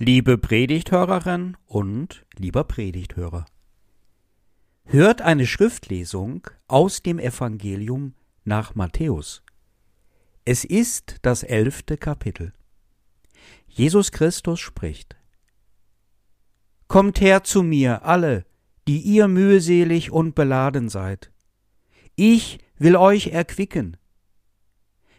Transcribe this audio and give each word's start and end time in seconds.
Liebe 0.00 0.38
Predigthörerin 0.38 1.56
und 1.66 2.24
lieber 2.36 2.62
Predigthörer. 2.62 3.46
Hört 4.84 5.22
eine 5.22 5.44
Schriftlesung 5.44 6.46
aus 6.68 7.02
dem 7.02 7.18
Evangelium 7.18 8.14
nach 8.44 8.76
Matthäus. 8.76 9.42
Es 10.44 10.64
ist 10.64 11.16
das 11.22 11.42
elfte 11.42 11.96
Kapitel. 11.96 12.52
Jesus 13.66 14.12
Christus 14.12 14.60
spricht. 14.60 15.16
Kommt 16.86 17.20
her 17.20 17.42
zu 17.42 17.64
mir, 17.64 18.04
alle, 18.04 18.46
die 18.86 19.00
ihr 19.00 19.26
mühselig 19.26 20.12
und 20.12 20.36
beladen 20.36 20.88
seid. 20.88 21.32
Ich 22.14 22.60
will 22.76 22.94
euch 22.94 23.32
erquicken. 23.32 23.96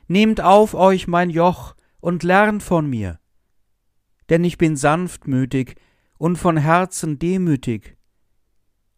Nehmt 0.07 0.39
auf 0.39 0.73
euch 0.73 1.05
mein 1.05 1.29
Joch 1.29 1.75
und 1.99 2.23
lernt 2.23 2.63
von 2.63 2.89
mir 2.89 3.19
denn 4.29 4.43
ich 4.43 4.57
bin 4.57 4.75
sanftmütig 4.75 5.75
und 6.17 6.37
von 6.37 6.57
Herzen 6.57 7.19
demütig. 7.19 7.97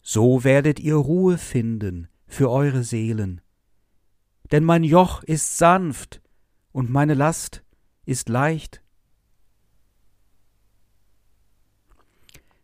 So 0.02 0.44
werdet 0.44 0.80
ihr 0.80 0.96
Ruhe 0.96 1.38
finden 1.38 2.08
für 2.26 2.50
eure 2.50 2.82
Seelen. 2.82 3.40
Denn 4.50 4.64
mein 4.64 4.84
Joch 4.84 5.22
ist 5.22 5.56
sanft 5.56 6.20
und 6.72 6.90
meine 6.90 7.14
Last 7.14 7.64
ist 8.04 8.28
leicht. 8.28 8.82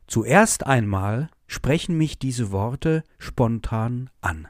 Zuerst 0.06 0.66
einmal 0.66 1.30
sprechen 1.47 1.97
mich 1.97 2.19
diese 2.19 2.50
Worte 2.50 3.05
spontan 3.19 4.11
an. 4.20 4.48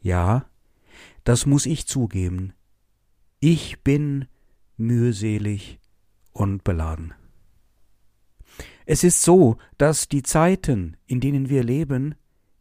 Ja, 0.00 0.46
das 1.24 1.46
muss 1.46 1.66
ich 1.66 1.86
zugeben. 1.86 2.52
Ich 3.40 3.82
bin 3.82 4.26
mühselig 4.76 5.78
und 6.36 6.64
beladen. 6.64 7.14
Es 8.84 9.02
ist 9.02 9.22
so, 9.22 9.56
dass 9.78 10.08
die 10.08 10.22
Zeiten, 10.22 10.96
in 11.06 11.20
denen 11.20 11.48
wir 11.48 11.64
leben, 11.64 12.14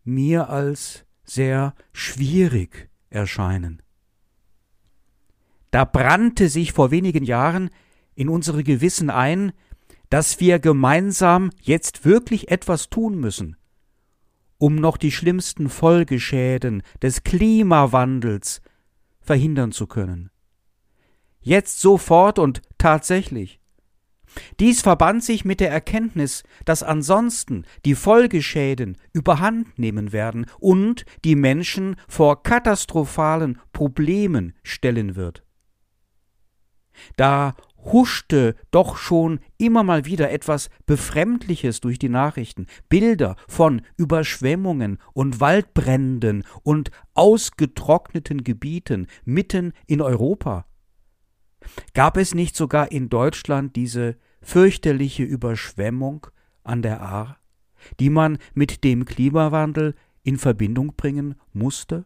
mir 0.04 0.50
als 0.50 1.06
sehr 1.24 1.76
schwierig 1.94 2.90
erscheinen. 3.10 3.82
Da 5.72 5.86
brannte 5.86 6.50
sich 6.50 6.72
vor 6.72 6.90
wenigen 6.90 7.24
Jahren 7.24 7.70
in 8.16 8.30
unsere 8.30 8.64
Gewissen 8.64 9.10
ein, 9.10 9.52
dass 10.10 10.40
wir 10.40 10.60
gemeinsam 10.60 11.50
jetzt 11.62 12.06
wirklich 12.06 12.50
etwas 12.50 12.90
tun 12.90 13.20
müssen, 13.20 13.58
um 14.58 14.76
noch 14.76 14.98
die 14.98 15.12
schlimmsten 15.12 15.70
Folgeschäden 15.70 16.82
des 17.02 17.24
Klimawandels 17.24 18.62
verhindern 19.20 19.72
zu 19.72 19.86
können. 19.88 20.32
Jetzt 21.42 21.82
sofort 21.82 22.40
und 22.40 22.62
tatsächlich. 22.78 23.60
Dies 24.60 24.82
verband 24.82 25.24
sich 25.24 25.46
mit 25.46 25.60
der 25.60 25.72
Erkenntnis, 25.72 26.44
dass 26.66 26.84
ansonsten 26.84 27.66
die 27.86 27.96
Folgeschäden 27.96 28.98
überhand 29.14 29.78
nehmen 29.80 30.12
werden 30.12 30.46
und 30.60 31.06
die 31.24 31.36
Menschen 31.36 31.96
vor 32.08 32.44
katastrophalen 32.44 33.60
Problemen 33.74 34.54
stellen 34.64 35.16
wird. 35.16 35.44
Da 37.18 37.56
huschte 37.86 38.56
doch 38.72 38.98
schon 38.98 39.40
immer 39.58 39.84
mal 39.84 40.06
wieder 40.06 40.32
etwas 40.32 40.70
Befremdliches 40.86 41.82
durch 41.82 42.00
die 42.00 42.10
Nachrichten, 42.10 42.66
Bilder 42.90 43.36
von 43.48 43.82
Überschwemmungen 43.96 44.98
und 45.14 45.40
Waldbränden 45.40 46.44
und 46.64 46.92
ausgetrockneten 47.14 48.44
Gebieten 48.44 49.08
mitten 49.24 49.74
in 49.86 50.02
Europa. 50.02 50.66
Gab 51.94 52.18
es 52.18 52.34
nicht 52.34 52.56
sogar 52.56 52.92
in 52.92 53.10
Deutschland 53.10 53.76
diese 53.76 54.18
fürchterliche 54.42 55.24
Überschwemmung 55.24 56.28
an 56.64 56.82
der 56.82 57.02
Ahr, 57.02 57.38
die 58.00 58.10
man 58.10 58.38
mit 58.54 58.84
dem 58.84 59.06
Klimawandel 59.06 59.96
in 60.24 60.38
Verbindung 60.38 60.96
bringen 60.96 61.36
musste? 61.54 62.06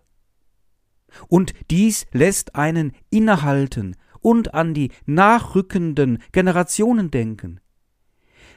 Und 1.27 1.53
dies 1.71 2.05
lässt 2.11 2.55
einen 2.55 2.93
innehalten 3.09 3.95
und 4.21 4.53
an 4.53 4.73
die 4.73 4.91
nachrückenden 5.05 6.19
Generationen 6.31 7.09
denken. 7.11 7.59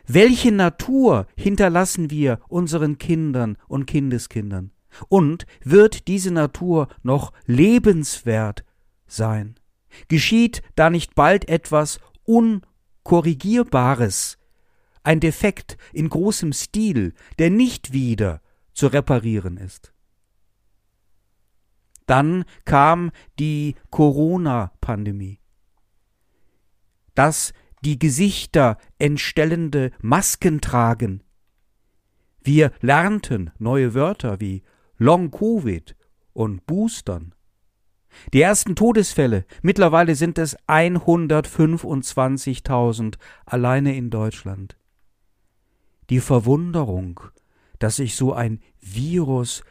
Welche 0.07 0.51
Natur 0.53 1.27
hinterlassen 1.37 2.11
wir 2.11 2.41
unseren 2.49 2.99
Kindern 2.99 3.57
und 3.69 3.87
Kindeskindern? 3.87 4.73
Und 5.09 5.47
wird 5.65 6.07
diese 6.09 6.33
Natur 6.33 6.89
noch 7.03 7.33
lebenswert 7.47 8.65
sein? 9.07 9.55
Geschieht 10.09 10.63
da 10.75 10.91
nicht 10.91 11.15
bald 11.15 11.49
etwas 11.49 12.01
Unkorrigierbares, 12.25 14.39
ein 15.03 15.21
Defekt 15.21 15.79
in 15.93 16.09
großem 16.09 16.53
Stil, 16.53 17.15
der 17.39 17.51
nicht 17.51 17.93
wieder 17.93 18.41
zu 18.73 18.89
reparieren 18.89 19.57
ist? 19.57 19.93
Dann 22.07 22.45
kam 22.65 23.13
die 23.39 23.77
Corona-Pandemie. 23.91 25.39
Das 27.15 27.53
die 27.85 27.99
Gesichter 27.99 28.79
entstellende 28.99 29.91
Masken 30.01 30.61
tragen. 30.61 31.23
Wir 32.43 32.73
lernten 32.81 33.51
neue 33.59 33.95
Wörter 33.95 34.41
wie 34.41 34.63
Long 34.99 35.31
Covid 35.31 35.97
und 36.33 36.67
Boostern. 36.67 37.35
Die 38.33 38.41
ersten 38.41 38.77
Todesfälle, 38.77 39.45
mittlerweile 39.63 40.15
sind 40.15 40.39
es 40.39 40.57
125.000 40.69 43.17
alleine 43.47 43.97
in 43.97 44.11
Deutschland. 44.11 44.77
Die 46.11 46.21
Verwunderung, 46.21 47.21
dass 47.79 47.97
sich 47.97 48.15
so 48.17 48.33
ein 48.33 48.61
Virus 48.81 49.65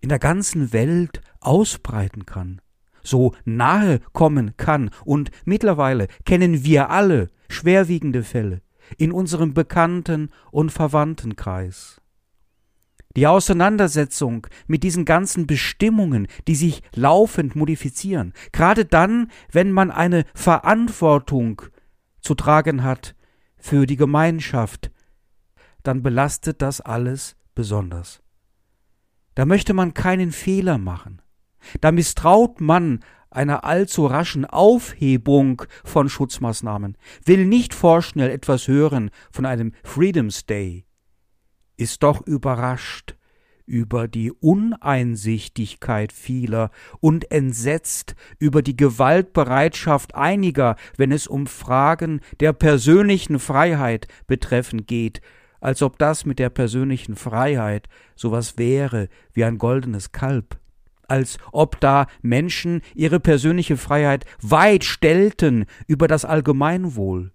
in 0.00 0.08
der 0.08 0.18
ganzen 0.18 0.72
Welt 0.72 1.20
ausbreiten 1.40 2.26
kann, 2.26 2.60
so 3.02 3.34
nahe 3.44 4.00
kommen 4.12 4.56
kann, 4.56 4.90
und 5.04 5.30
mittlerweile 5.44 6.08
kennen 6.24 6.64
wir 6.64 6.90
alle 6.90 7.28
schwerwiegende 7.48 8.22
Fälle 8.22 8.62
in 8.98 9.12
unserem 9.12 9.54
Bekannten- 9.54 10.30
und 10.50 10.70
Verwandtenkreis. 10.70 12.00
Die 13.16 13.26
Auseinandersetzung 13.26 14.46
mit 14.68 14.84
diesen 14.84 15.04
ganzen 15.04 15.46
Bestimmungen, 15.46 16.28
die 16.46 16.54
sich 16.54 16.82
laufend 16.94 17.56
modifizieren, 17.56 18.32
gerade 18.52 18.84
dann, 18.84 19.30
wenn 19.50 19.72
man 19.72 19.90
eine 19.90 20.24
Verantwortung 20.34 21.62
zu 22.20 22.34
tragen 22.34 22.84
hat 22.84 23.16
für 23.56 23.86
die 23.86 23.96
Gemeinschaft, 23.96 24.92
dann 25.82 26.02
belastet 26.02 26.62
das 26.62 26.80
alles 26.80 27.36
besonders. 27.54 28.22
Da 29.34 29.44
möchte 29.44 29.74
man 29.74 29.94
keinen 29.94 30.32
Fehler 30.32 30.78
machen. 30.78 31.22
Da 31.80 31.92
misstraut 31.92 32.60
man 32.60 33.00
einer 33.30 33.64
allzu 33.64 34.06
raschen 34.06 34.44
Aufhebung 34.44 35.62
von 35.84 36.08
Schutzmaßnahmen, 36.08 36.96
will 37.24 37.46
nicht 37.46 37.74
vorschnell 37.74 38.30
etwas 38.30 38.66
hören 38.66 39.10
von 39.30 39.46
einem 39.46 39.72
Freedom's 39.84 40.46
Day, 40.46 40.84
ist 41.80 42.02
doch 42.02 42.26
überrascht 42.26 43.16
über 43.64 44.08
die 44.08 44.32
Uneinsichtigkeit 44.32 46.12
vieler 46.12 46.70
und 46.98 47.30
entsetzt 47.30 48.16
über 48.38 48.62
die 48.62 48.76
Gewaltbereitschaft 48.76 50.14
einiger, 50.14 50.76
wenn 50.96 51.12
es 51.12 51.26
um 51.26 51.46
Fragen 51.46 52.20
der 52.40 52.52
persönlichen 52.52 53.38
Freiheit 53.38 54.08
betreffend 54.26 54.88
geht, 54.88 55.20
als 55.60 55.82
ob 55.82 55.98
das 55.98 56.26
mit 56.26 56.38
der 56.38 56.50
persönlichen 56.50 57.16
Freiheit 57.16 57.88
sowas 58.16 58.58
wäre 58.58 59.08
wie 59.32 59.44
ein 59.44 59.56
goldenes 59.56 60.10
Kalb, 60.10 60.58
als 61.06 61.38
ob 61.52 61.80
da 61.80 62.08
Menschen 62.22 62.82
ihre 62.94 63.20
persönliche 63.20 63.76
Freiheit 63.76 64.26
weit 64.42 64.84
stellten 64.84 65.64
über 65.86 66.08
das 66.08 66.24
Allgemeinwohl. 66.24 67.32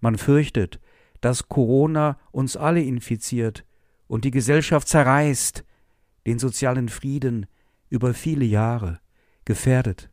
Man 0.00 0.16
fürchtet, 0.16 0.80
dass 1.22 1.48
Corona 1.48 2.18
uns 2.32 2.56
alle 2.58 2.82
infiziert 2.82 3.64
und 4.08 4.26
die 4.26 4.30
Gesellschaft 4.30 4.88
zerreißt, 4.88 5.64
den 6.26 6.38
sozialen 6.38 6.90
Frieden 6.90 7.46
über 7.88 8.12
viele 8.12 8.44
Jahre 8.44 9.00
gefährdet. 9.44 10.10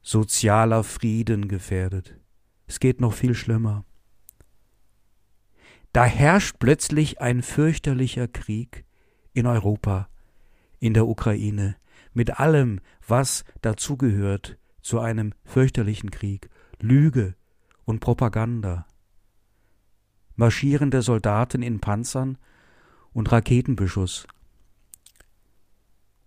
Sozialer 0.00 0.84
Frieden 0.84 1.48
gefährdet. 1.48 2.18
Es 2.66 2.80
geht 2.80 3.00
noch 3.00 3.12
viel 3.12 3.34
schlimmer. 3.34 3.84
Da 5.92 6.04
herrscht 6.04 6.56
plötzlich 6.58 7.20
ein 7.20 7.42
fürchterlicher 7.42 8.26
Krieg 8.26 8.84
in 9.34 9.46
Europa, 9.46 10.08
in 10.78 10.94
der 10.94 11.06
Ukraine, 11.06 11.76
mit 12.14 12.40
allem, 12.40 12.80
was 13.06 13.44
dazugehört 13.60 14.58
zu 14.80 15.00
einem 15.00 15.34
fürchterlichen 15.44 16.10
Krieg, 16.10 16.48
Lüge 16.80 17.34
und 17.84 18.00
Propaganda, 18.00 18.86
marschierende 20.36 21.02
Soldaten 21.02 21.62
in 21.62 21.80
Panzern 21.80 22.38
und 23.12 23.30
Raketenbeschuss. 23.30 24.26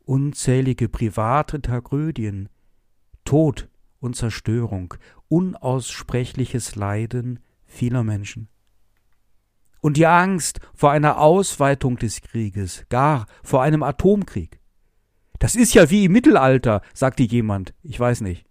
Unzählige 0.03 0.87
private 0.87 1.61
Tragödien, 1.61 2.49
Tod 3.23 3.69
und 3.99 4.15
Zerstörung, 4.15 4.93
unaussprechliches 5.27 6.75
Leiden 6.75 7.39
vieler 7.65 8.03
Menschen. 8.03 8.47
Und 9.81 9.97
die 9.97 10.05
Angst 10.05 10.59
vor 10.73 10.91
einer 10.91 11.19
Ausweitung 11.19 11.97
des 11.97 12.21
Krieges, 12.21 12.85
gar 12.89 13.25
vor 13.43 13.61
einem 13.61 13.83
Atomkrieg. 13.83 14.59
Das 15.39 15.55
ist 15.55 15.73
ja 15.73 15.89
wie 15.89 16.05
im 16.05 16.11
Mittelalter, 16.11 16.81
sagte 16.93 17.23
jemand, 17.23 17.73
ich 17.83 17.99
weiß 17.99 18.21
nicht. 18.21 18.45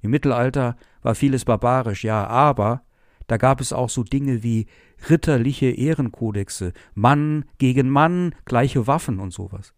Im 0.00 0.10
Mittelalter 0.10 0.76
war 1.02 1.14
vieles 1.14 1.44
barbarisch, 1.44 2.04
ja, 2.04 2.26
aber 2.26 2.85
da 3.26 3.36
gab 3.36 3.60
es 3.60 3.72
auch 3.72 3.90
so 3.90 4.02
Dinge 4.02 4.42
wie 4.42 4.66
ritterliche 5.08 5.66
Ehrenkodexe, 5.66 6.72
Mann 6.94 7.44
gegen 7.58 7.90
Mann, 7.90 8.34
gleiche 8.44 8.86
Waffen 8.86 9.18
und 9.18 9.32
sowas. 9.32 9.74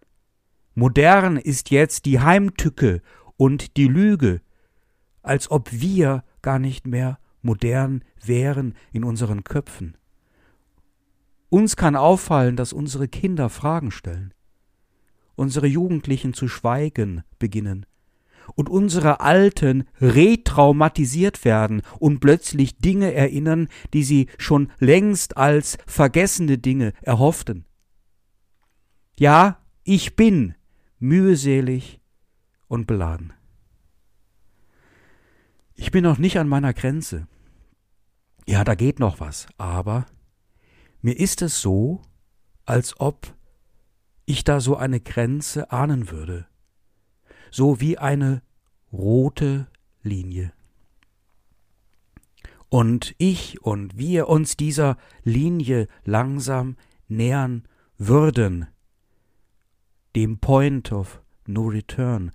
Modern 0.75 1.37
ist 1.37 1.71
jetzt 1.71 2.05
die 2.05 2.21
Heimtücke 2.21 3.03
und 3.37 3.77
die 3.77 3.89
Lüge, 3.89 4.41
als 5.23 5.51
ob 5.51 5.73
wir 5.73 6.25
gar 6.43 6.59
nicht 6.59 6.87
mehr 6.87 7.19
modern 7.43 8.05
wären 8.25 8.75
in 8.93 9.05
unseren 9.05 9.45
Köpfen. 9.45 9.97
Uns 11.49 11.77
kann 11.77 11.97
auffallen, 11.97 12.57
dass 12.57 12.73
unsere 12.73 13.09
Kinder 13.09 13.49
Fragen 13.49 13.91
stellen, 13.91 14.35
unsere 15.35 15.67
Jugendlichen 15.67 16.35
zu 16.35 16.47
schweigen 16.47 17.23
beginnen 17.39 17.87
und 18.55 18.69
unsere 18.69 19.21
Alten 19.21 19.85
retraumatisiert 20.01 21.45
werden 21.45 21.83
und 21.99 22.21
plötzlich 22.21 22.79
Dinge 22.79 23.13
erinnern, 23.13 23.69
die 23.93 24.03
sie 24.03 24.29
schon 24.39 24.71
längst 24.79 25.37
als 25.37 25.79
vergessene 25.87 26.59
Dinge 26.59 26.93
erhofften. 27.03 27.65
Ja, 29.19 29.59
ich 29.85 30.17
bin 30.17 30.55
mühselig 30.99 32.01
und 32.67 32.87
beladen. 32.87 33.33
Ich 35.75 35.91
bin 35.91 36.03
noch 36.03 36.19
nicht 36.19 36.39
an 36.39 36.49
meiner 36.49 36.75
Grenze. 36.75 37.27
Ja, 38.47 38.65
da 38.65 38.75
geht 38.75 38.99
noch 38.99 39.21
was, 39.21 39.47
aber 39.59 40.07
mir 41.01 41.19
ist 41.19 41.43
es 41.43 41.61
so, 41.61 42.03
als 42.65 42.99
ob 43.01 43.35
ich 44.27 44.45
da 44.45 44.61
so 44.61 44.77
eine 44.77 45.01
Grenze 45.01 45.71
ahnen 45.71 46.11
würde 46.11 46.47
so 47.51 47.81
wie 47.81 47.99
eine 47.99 48.43
rote 48.93 49.67
Linie. 50.03 50.53
Und 52.69 53.15
ich 53.19 53.63
und 53.63 53.97
wir 53.97 54.29
uns 54.29 54.57
dieser 54.57 54.99
Linie 55.25 55.89
langsam 56.05 56.77
nähern 57.09 57.67
würden, 57.97 58.67
dem 60.15 60.39
Point 60.39 60.93
of 60.93 61.23
No 61.47 61.67
Return, 61.67 62.31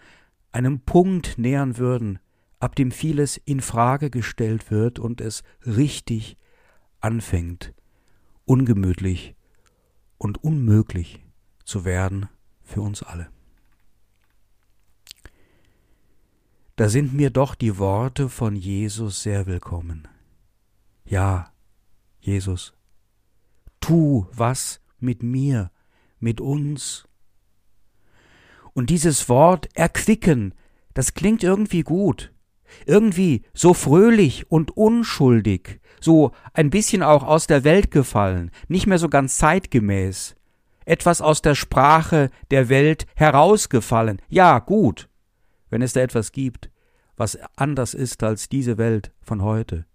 einem 0.52 0.80
Punkt 0.82 1.38
nähern 1.38 1.78
würden, 1.78 2.20
ab 2.60 2.76
dem 2.76 2.92
vieles 2.92 3.38
in 3.38 3.62
Frage 3.62 4.10
gestellt 4.10 4.72
wird 4.72 4.98
und 4.98 5.22
es 5.22 5.44
richtig 5.66 6.38
anfängt, 7.00 7.74
ungemütlich 8.46 9.36
und 10.18 10.44
unmöglich 10.44 11.24
zu 11.66 11.86
werden 11.86 12.30
für 12.64 12.82
uns 12.82 13.04
alle. 13.04 13.30
Da 16.76 16.90
sind 16.90 17.14
mir 17.14 17.30
doch 17.30 17.54
die 17.54 17.78
Worte 17.78 18.30
von 18.30 18.56
Jesus 18.56 19.22
sehr 19.22 19.46
willkommen. 19.46 20.08
Ja, 21.06 21.52
Jesus, 22.20 22.74
tu 23.80 24.26
was 24.32 24.82
mit 25.00 25.22
mir, 25.22 25.70
mit 26.20 26.42
uns. 26.42 27.08
Und 28.74 28.90
dieses 28.90 29.30
Wort 29.30 29.70
erquicken, 29.76 30.56
das 30.96 31.14
klingt 31.14 31.44
irgendwie 31.44 31.84
gut, 31.84 32.34
irgendwie 32.88 33.44
so 33.54 33.76
fröhlich 33.76 34.50
und 34.50 34.76
unschuldig, 34.76 35.80
so 36.02 36.32
ein 36.54 36.72
bisschen 36.72 37.04
auch 37.04 37.22
aus 37.22 37.46
der 37.46 37.64
Welt 37.64 37.92
gefallen, 37.92 38.50
nicht 38.68 38.88
mehr 38.88 38.98
so 38.98 39.10
ganz 39.10 39.38
zeitgemäß, 39.38 40.36
etwas 40.86 41.22
aus 41.22 41.44
der 41.44 41.54
Sprache 41.54 42.32
der 42.50 42.68
Welt 42.70 43.06
herausgefallen. 43.16 44.20
Ja, 44.28 44.58
gut 44.58 45.08
wenn 45.74 45.82
es 45.82 45.94
da 45.94 46.02
etwas 46.02 46.32
gibt, 46.32 46.70
was 47.18 47.36
anders 47.56 47.96
ist 47.96 48.22
als 48.22 48.48
diese 48.48 48.78
Welt 48.78 49.12
von 49.24 49.42
heute, 49.42 49.88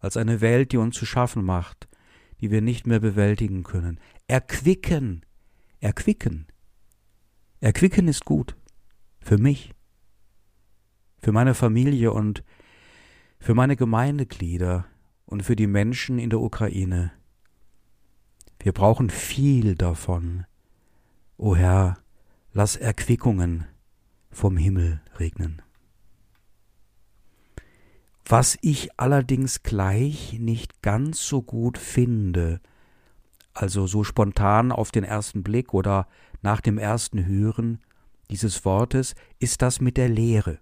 als 0.00 0.16
eine 0.16 0.40
Welt, 0.40 0.72
die 0.72 0.78
uns 0.78 0.96
zu 0.96 1.06
schaffen 1.06 1.44
macht, 1.44 1.86
die 2.40 2.50
wir 2.50 2.60
nicht 2.60 2.88
mehr 2.88 2.98
bewältigen 2.98 3.62
können. 3.62 4.00
Erquicken, 4.26 5.24
erquicken. 5.78 6.48
Erquicken 7.60 8.08
ist 8.08 8.24
gut. 8.24 8.56
Für 9.20 9.38
mich, 9.38 9.74
für 11.20 11.30
meine 11.30 11.54
Familie 11.54 12.10
und 12.12 12.42
für 13.38 13.54
meine 13.54 13.76
Gemeindeglieder 13.76 14.86
und 15.24 15.44
für 15.44 15.54
die 15.54 15.68
Menschen 15.68 16.18
in 16.18 16.30
der 16.30 16.40
Ukraine. 16.40 17.12
Wir 18.58 18.72
brauchen 18.72 19.10
viel 19.10 19.76
davon. 19.76 20.46
O 21.36 21.54
Herr, 21.54 21.96
lass 22.52 22.74
Erquickungen 22.74 23.66
vom 24.36 24.58
Himmel 24.58 25.00
regnen. 25.18 25.62
Was 28.26 28.58
ich 28.60 28.90
allerdings 28.98 29.62
gleich 29.62 30.34
nicht 30.38 30.82
ganz 30.82 31.26
so 31.26 31.42
gut 31.42 31.78
finde, 31.78 32.60
also 33.54 33.86
so 33.86 34.04
spontan 34.04 34.72
auf 34.72 34.90
den 34.90 35.04
ersten 35.04 35.42
Blick 35.42 35.72
oder 35.72 36.06
nach 36.42 36.60
dem 36.60 36.76
ersten 36.76 37.24
Hören 37.24 37.80
dieses 38.30 38.64
Wortes, 38.64 39.14
ist 39.38 39.62
das 39.62 39.80
mit 39.80 39.96
der 39.96 40.10
Lehre, 40.10 40.58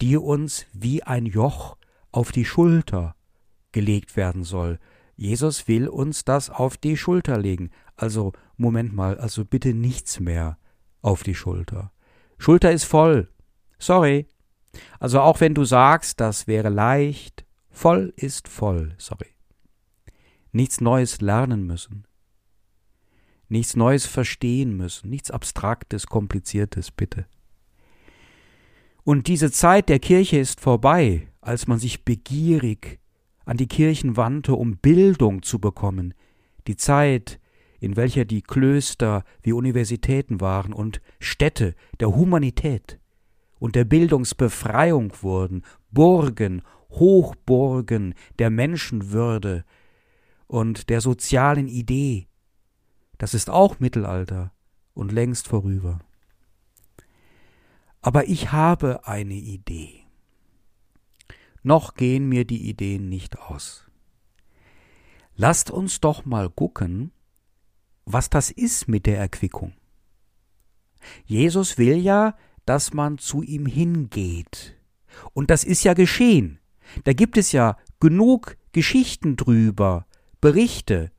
die 0.00 0.16
uns 0.16 0.66
wie 0.72 1.02
ein 1.02 1.26
Joch 1.26 1.76
auf 2.12 2.30
die 2.30 2.44
Schulter 2.44 3.16
gelegt 3.72 4.16
werden 4.16 4.44
soll. 4.44 4.78
Jesus 5.16 5.66
will 5.66 5.88
uns 5.88 6.24
das 6.24 6.50
auf 6.50 6.76
die 6.76 6.96
Schulter 6.96 7.36
legen. 7.36 7.70
Also, 7.96 8.32
Moment 8.56 8.92
mal, 8.92 9.18
also 9.18 9.44
bitte 9.44 9.74
nichts 9.74 10.20
mehr 10.20 10.58
auf 11.00 11.24
die 11.24 11.34
Schulter. 11.34 11.90
Schulter 12.42 12.72
ist 12.72 12.82
voll. 12.82 13.28
Sorry. 13.78 14.26
Also 14.98 15.20
auch 15.20 15.40
wenn 15.40 15.54
du 15.54 15.64
sagst, 15.64 16.18
das 16.18 16.48
wäre 16.48 16.70
leicht, 16.70 17.44
voll 17.70 18.12
ist 18.16 18.48
voll. 18.48 18.96
Sorry. 18.98 19.28
Nichts 20.50 20.80
Neues 20.80 21.20
lernen 21.20 21.68
müssen. 21.68 22.04
Nichts 23.48 23.76
Neues 23.76 24.06
verstehen 24.06 24.76
müssen. 24.76 25.08
Nichts 25.08 25.30
Abstraktes, 25.30 26.08
Kompliziertes, 26.08 26.90
bitte. 26.90 27.26
Und 29.04 29.28
diese 29.28 29.52
Zeit 29.52 29.88
der 29.88 30.00
Kirche 30.00 30.38
ist 30.38 30.60
vorbei, 30.60 31.28
als 31.40 31.68
man 31.68 31.78
sich 31.78 32.04
begierig 32.04 32.98
an 33.44 33.56
die 33.56 33.68
Kirchen 33.68 34.16
wandte, 34.16 34.54
um 34.54 34.78
Bildung 34.78 35.44
zu 35.44 35.60
bekommen. 35.60 36.12
Die 36.66 36.76
Zeit, 36.76 37.38
in 37.82 37.96
welcher 37.96 38.24
die 38.24 38.42
Klöster 38.42 39.24
wie 39.42 39.52
Universitäten 39.52 40.40
waren 40.40 40.72
und 40.72 41.02
Städte 41.18 41.74
der 41.98 42.14
Humanität 42.14 43.00
und 43.58 43.74
der 43.74 43.84
Bildungsbefreiung 43.84 45.12
wurden, 45.20 45.64
Burgen, 45.90 46.62
Hochburgen 46.90 48.14
der 48.38 48.50
Menschenwürde 48.50 49.64
und 50.46 50.90
der 50.90 51.00
sozialen 51.00 51.66
Idee. 51.66 52.28
Das 53.18 53.34
ist 53.34 53.50
auch 53.50 53.80
Mittelalter 53.80 54.52
und 54.94 55.10
längst 55.10 55.48
vorüber. 55.48 55.98
Aber 58.00 58.28
ich 58.28 58.52
habe 58.52 59.08
eine 59.08 59.34
Idee. 59.34 60.04
Noch 61.64 61.94
gehen 61.94 62.28
mir 62.28 62.44
die 62.44 62.68
Ideen 62.68 63.08
nicht 63.08 63.40
aus. 63.40 63.88
Lasst 65.34 65.72
uns 65.72 66.00
doch 66.00 66.24
mal 66.24 66.48
gucken, 66.48 67.10
was 68.04 68.30
das 68.30 68.50
ist 68.50 68.88
mit 68.88 69.06
der 69.06 69.18
Erquickung. 69.18 69.72
Jesus 71.24 71.78
will 71.78 71.96
ja, 71.96 72.36
dass 72.64 72.92
man 72.92 73.18
zu 73.18 73.42
ihm 73.42 73.66
hingeht. 73.66 74.76
Und 75.32 75.50
das 75.50 75.64
ist 75.64 75.84
ja 75.84 75.94
geschehen. 75.94 76.60
Da 77.04 77.12
gibt 77.12 77.36
es 77.36 77.52
ja 77.52 77.76
genug 78.00 78.56
Geschichten 78.72 79.36
drüber, 79.36 80.06
Berichte, 80.40 81.10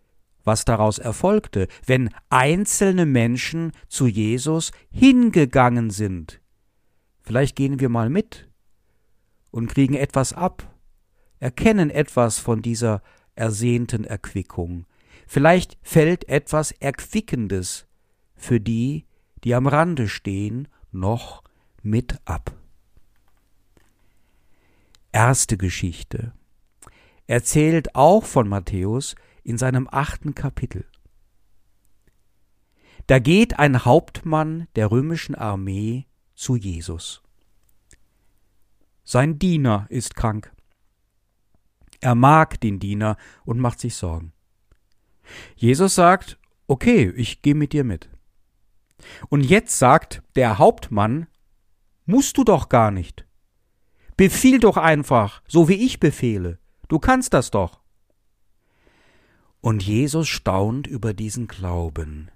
was 0.44 0.66
daraus 0.66 1.00
erfolgte, 1.00 1.68
wenn 1.86 2.10
einzelne 2.30 3.06
Menschen 3.06 3.72
zu 3.88 4.08
Jesus 4.08 4.72
hingegangen 4.92 5.90
sind. 5.90 6.42
Vielleicht 7.22 7.56
gehen 7.56 7.80
wir 7.80 7.90
mal 7.90 8.10
mit 8.10 8.50
und 9.52 9.68
kriegen 9.68 9.94
etwas 9.94 10.34
ab, 10.34 10.76
erkennen 11.40 11.90
etwas 11.90 12.40
von 12.40 12.62
dieser 12.62 13.02
ersehnten 13.36 14.04
Erquickung, 14.04 14.86
Vielleicht 15.28 15.78
fällt 15.82 16.28
etwas 16.30 16.72
Erquickendes 16.72 17.88
für 18.36 18.60
die, 18.60 19.06
die 19.44 19.56
am 19.56 19.68
Rande 19.68 20.08
stehen, 20.08 20.68
noch 20.92 21.44
mit 21.82 22.20
ab. 22.26 22.56
Erste 25.12 25.58
Geschichte 25.58 26.34
erzählt 27.28 27.96
auch 27.96 28.26
von 28.26 28.48
Matthäus 28.48 29.16
in 29.44 29.58
seinem 29.58 29.88
achten 29.92 30.36
Kapitel. 30.36 30.86
Da 33.08 33.20
geht 33.20 33.60
ein 33.60 33.86
Hauptmann 33.86 34.68
der 34.76 34.92
römischen 34.92 35.36
Armee 35.36 36.08
zu 36.36 36.56
Jesus. 36.56 37.22
Sein 39.04 39.38
Diener 39.38 39.86
ist 39.90 40.16
krank. 40.16 40.54
Er 42.00 42.16
mag 42.16 42.60
den 42.62 42.80
Diener 42.80 43.18
und 43.46 43.60
macht 43.60 43.80
sich 43.80 43.96
Sorgen. 43.96 44.34
Jesus 45.56 45.96
sagt, 45.96 46.38
okay, 46.68 47.12
ich 47.16 47.42
gehe 47.42 47.56
mit 47.56 47.74
dir 47.74 47.84
mit. 47.84 48.10
Und 49.30 49.42
jetzt 49.42 49.78
sagt 49.78 50.22
der 50.36 50.58
Hauptmann, 50.58 51.28
musst 52.06 52.38
du 52.38 52.44
doch 52.44 52.70
gar 52.70 52.92
nicht. 52.92 53.26
Befiehl 54.18 54.60
doch 54.60 54.78
einfach, 54.78 55.42
so 55.48 55.68
wie 55.68 55.86
ich 55.86 56.00
befehle. 56.00 56.60
Du 56.88 57.00
kannst 57.00 57.34
das 57.34 57.52
doch. 57.52 57.82
Und 59.62 59.82
Jesus 59.84 60.28
staunt 60.28 60.88
über 60.88 61.14
diesen 61.14 61.48
Glauben 61.48 62.30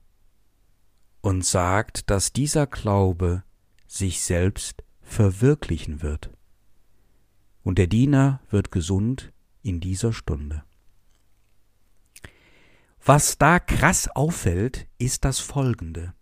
und 1.22 1.46
sagt, 1.46 2.10
dass 2.10 2.32
dieser 2.32 2.67
Glaube 2.67 3.44
sich 3.86 4.22
selbst 4.22 4.84
verwirklichen 5.01 6.01
wird. 6.01 6.32
Und 7.63 7.77
der 7.77 7.88
Diener 7.88 8.41
wird 8.50 8.72
gesund 8.72 9.34
in 9.62 9.82
dieser 9.82 10.13
Stunde. 10.13 10.63
Was 13.07 13.37
da 13.37 13.59
krass 13.59 14.09
auffällt, 14.13 14.85
ist 14.97 15.23
das 15.23 15.39
Folgende. 15.39 16.13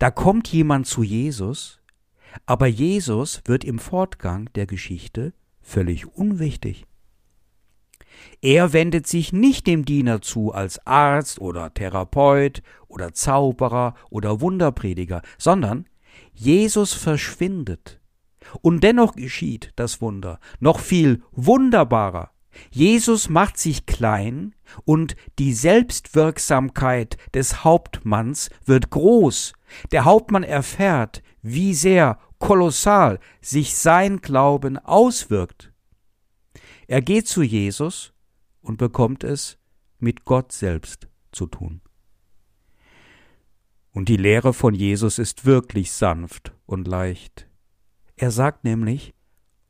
Da 0.00 0.10
kommt 0.10 0.48
jemand 0.48 0.88
zu 0.88 1.04
Jesus, 1.04 1.80
aber 2.44 2.66
Jesus 2.66 3.40
wird 3.44 3.62
im 3.62 3.78
Fortgang 3.78 4.50
der 4.56 4.66
Geschichte 4.66 5.32
völlig 5.60 6.08
unwichtig. 6.08 6.86
Er 8.42 8.72
wendet 8.72 9.06
sich 9.06 9.32
nicht 9.32 9.68
dem 9.68 9.84
Diener 9.84 10.22
zu 10.22 10.52
als 10.52 10.84
Arzt 10.88 11.40
oder 11.40 11.72
Therapeut 11.72 12.64
oder 12.88 13.14
Zauberer 13.14 13.94
oder 14.10 14.40
Wunderprediger, 14.40 15.22
sondern 15.38 15.88
Jesus 16.34 16.94
verschwindet. 16.94 18.00
Und 18.60 18.82
dennoch 18.82 19.14
geschieht 19.14 19.72
das 19.76 20.00
Wunder, 20.00 20.40
noch 20.58 20.80
viel 20.80 21.22
wunderbarer. 21.30 22.32
Jesus 22.70 23.28
macht 23.28 23.58
sich 23.58 23.86
klein 23.86 24.54
und 24.84 25.16
die 25.38 25.52
Selbstwirksamkeit 25.52 27.16
des 27.34 27.64
Hauptmanns 27.64 28.50
wird 28.64 28.90
groß. 28.90 29.52
Der 29.92 30.04
Hauptmann 30.04 30.42
erfährt, 30.42 31.22
wie 31.42 31.74
sehr 31.74 32.18
kolossal 32.38 33.18
sich 33.40 33.74
sein 33.74 34.20
Glauben 34.20 34.78
auswirkt. 34.78 35.72
Er 36.86 37.02
geht 37.02 37.26
zu 37.26 37.42
Jesus 37.42 38.12
und 38.60 38.78
bekommt 38.78 39.24
es 39.24 39.58
mit 39.98 40.24
Gott 40.24 40.52
selbst 40.52 41.08
zu 41.32 41.46
tun. 41.46 41.80
Und 43.92 44.08
die 44.08 44.16
Lehre 44.16 44.52
von 44.52 44.74
Jesus 44.74 45.18
ist 45.18 45.46
wirklich 45.46 45.90
sanft 45.90 46.52
und 46.66 46.86
leicht. 46.86 47.48
Er 48.16 48.30
sagt 48.30 48.64
nämlich, 48.64 49.14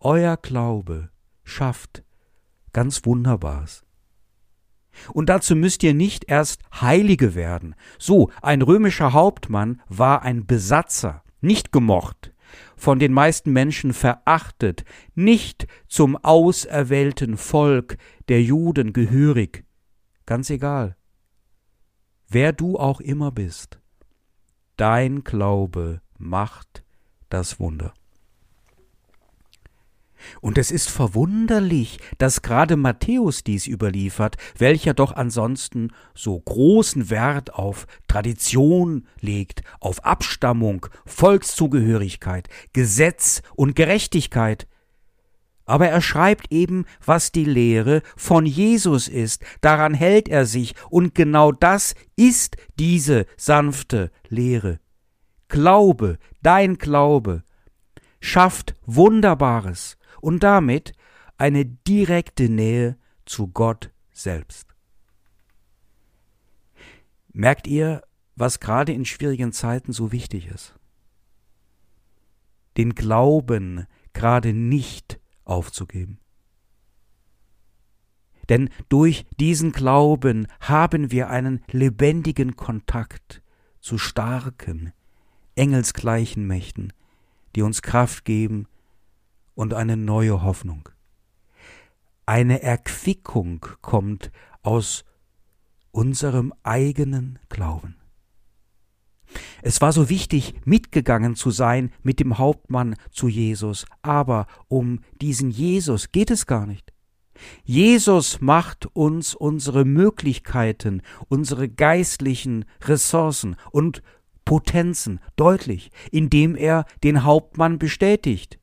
Euer 0.00 0.36
Glaube 0.36 1.10
schafft 1.44 2.04
ganz 2.76 3.06
Wunderbares. 3.06 3.86
Und 5.14 5.30
dazu 5.30 5.56
müsst 5.56 5.82
ihr 5.82 5.94
nicht 5.94 6.28
erst 6.28 6.60
Heilige 6.78 7.34
werden. 7.34 7.74
So, 7.98 8.30
ein 8.42 8.60
römischer 8.60 9.14
Hauptmann 9.14 9.80
war 9.88 10.20
ein 10.20 10.46
Besatzer, 10.46 11.22
nicht 11.40 11.72
gemocht, 11.72 12.34
von 12.76 12.98
den 12.98 13.14
meisten 13.14 13.50
Menschen 13.50 13.94
verachtet, 13.94 14.84
nicht 15.14 15.66
zum 15.88 16.18
auserwählten 16.22 17.38
Volk 17.38 17.96
der 18.28 18.42
Juden 18.42 18.92
gehörig. 18.92 19.64
Ganz 20.26 20.50
egal, 20.50 20.98
wer 22.28 22.52
du 22.52 22.78
auch 22.78 23.00
immer 23.00 23.32
bist, 23.32 23.80
dein 24.76 25.24
Glaube 25.24 26.02
macht 26.18 26.84
das 27.30 27.58
Wunder. 27.58 27.94
Und 30.40 30.58
es 30.58 30.70
ist 30.70 30.88
verwunderlich, 30.88 31.98
dass 32.18 32.42
gerade 32.42 32.76
Matthäus 32.76 33.44
dies 33.44 33.66
überliefert, 33.66 34.36
welcher 34.58 34.94
doch 34.94 35.14
ansonsten 35.14 35.92
so 36.14 36.38
großen 36.38 37.10
Wert 37.10 37.54
auf 37.54 37.86
Tradition 38.08 39.06
legt, 39.20 39.62
auf 39.80 40.04
Abstammung, 40.04 40.86
Volkszugehörigkeit, 41.04 42.48
Gesetz 42.72 43.42
und 43.54 43.76
Gerechtigkeit. 43.76 44.66
Aber 45.66 45.88
er 45.88 46.00
schreibt 46.00 46.52
eben, 46.52 46.84
was 47.04 47.32
die 47.32 47.44
Lehre 47.44 48.02
von 48.16 48.46
Jesus 48.46 49.08
ist, 49.08 49.42
daran 49.60 49.94
hält 49.94 50.28
er 50.28 50.46
sich, 50.46 50.74
und 50.90 51.14
genau 51.14 51.50
das 51.50 51.94
ist 52.14 52.56
diese 52.78 53.26
sanfte 53.36 54.12
Lehre. 54.28 54.78
Glaube, 55.48 56.18
dein 56.42 56.78
Glaube, 56.78 57.42
schafft 58.20 58.74
Wunderbares, 58.86 59.96
und 60.26 60.42
damit 60.42 60.92
eine 61.38 61.64
direkte 61.64 62.48
Nähe 62.48 62.98
zu 63.26 63.46
Gott 63.46 63.92
selbst. 64.10 64.74
Merkt 67.32 67.68
ihr, 67.68 68.02
was 68.34 68.58
gerade 68.58 68.92
in 68.92 69.04
schwierigen 69.04 69.52
Zeiten 69.52 69.92
so 69.92 70.10
wichtig 70.10 70.48
ist? 70.48 70.74
Den 72.76 72.96
Glauben 72.96 73.86
gerade 74.14 74.52
nicht 74.52 75.20
aufzugeben. 75.44 76.18
Denn 78.48 78.68
durch 78.88 79.26
diesen 79.38 79.70
Glauben 79.70 80.48
haben 80.58 81.12
wir 81.12 81.30
einen 81.30 81.62
lebendigen 81.70 82.56
Kontakt 82.56 83.42
zu 83.78 83.96
starken, 83.96 84.92
engelsgleichen 85.54 86.48
Mächten, 86.48 86.92
die 87.54 87.62
uns 87.62 87.80
Kraft 87.80 88.24
geben, 88.24 88.66
und 89.56 89.74
eine 89.74 89.96
neue 89.96 90.44
Hoffnung. 90.44 90.88
Eine 92.26 92.62
Erquickung 92.62 93.66
kommt 93.80 94.30
aus 94.62 95.04
unserem 95.90 96.52
eigenen 96.62 97.40
Glauben. 97.48 97.96
Es 99.62 99.80
war 99.80 99.92
so 99.92 100.08
wichtig, 100.08 100.54
mitgegangen 100.64 101.34
zu 101.34 101.50
sein 101.50 101.90
mit 102.02 102.20
dem 102.20 102.38
Hauptmann 102.38 102.94
zu 103.10 103.26
Jesus, 103.26 103.86
aber 104.02 104.46
um 104.68 105.00
diesen 105.20 105.50
Jesus 105.50 106.12
geht 106.12 106.30
es 106.30 106.46
gar 106.46 106.66
nicht. 106.66 106.92
Jesus 107.64 108.40
macht 108.40 108.86
uns 108.94 109.34
unsere 109.34 109.84
Möglichkeiten, 109.84 111.02
unsere 111.28 111.68
geistlichen 111.68 112.64
Ressourcen 112.82 113.56
und 113.72 114.02
Potenzen 114.44 115.20
deutlich, 115.34 115.90
indem 116.10 116.56
er 116.56 116.86
den 117.02 117.24
Hauptmann 117.24 117.78
bestätigt. 117.78 118.58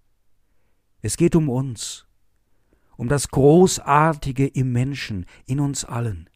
Es 1.05 1.17
geht 1.17 1.35
um 1.35 1.49
uns, 1.49 2.07
um 2.95 3.09
das 3.09 3.27
Großartige 3.27 4.47
im 4.47 4.71
Menschen, 4.71 5.25
in 5.45 5.59
uns 5.59 5.83
allen. 5.83 6.29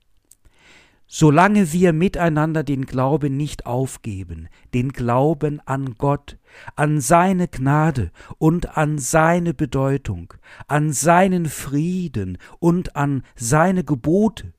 Solange 1.08 1.72
wir 1.72 1.94
miteinander 1.94 2.64
den 2.64 2.86
Glauben 2.86 3.38
nicht 3.38 3.66
aufgeben, 3.66 4.50
den 4.74 4.92
Glauben 4.92 5.62
an 5.66 5.96
Gott, 5.98 6.38
an 6.76 7.00
seine 7.00 7.48
Gnade 7.48 8.12
und 8.40 8.76
an 8.76 8.98
seine 8.98 9.54
Bedeutung, 9.54 10.34
an 10.68 10.92
seinen 10.92 11.46
Frieden 11.46 12.38
und 12.60 12.98
an 12.98 13.24
seine 13.38 13.86
Gebote, 13.86 14.52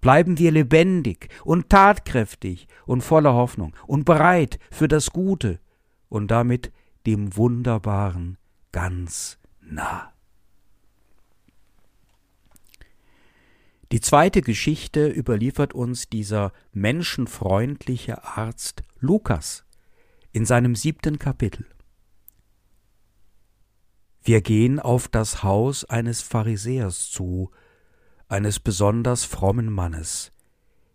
bleiben 0.00 0.38
wir 0.38 0.50
lebendig 0.50 1.28
und 1.44 1.70
tatkräftig 1.70 2.66
und 2.84 3.02
voller 3.02 3.32
Hoffnung 3.32 3.76
und 3.86 4.04
bereit 4.04 4.58
für 4.72 4.88
das 4.88 5.10
Gute 5.10 5.60
und 6.08 6.32
damit 6.32 6.72
dem 7.06 7.36
Wunderbaren 7.36 8.38
ganz 8.76 9.38
nah. 9.62 10.12
Die 13.90 14.02
zweite 14.02 14.42
Geschichte 14.42 15.08
überliefert 15.08 15.72
uns 15.72 16.10
dieser 16.10 16.52
menschenfreundliche 16.74 18.22
Arzt 18.24 18.82
Lukas 19.00 19.64
in 20.32 20.44
seinem 20.44 20.76
siebten 20.76 21.18
Kapitel. 21.18 21.64
Wir 24.22 24.42
gehen 24.42 24.78
auf 24.78 25.08
das 25.08 25.42
Haus 25.42 25.86
eines 25.86 26.20
Pharisäers 26.20 27.08
zu, 27.08 27.50
eines 28.28 28.60
besonders 28.60 29.24
frommen 29.24 29.72
Mannes, 29.72 30.32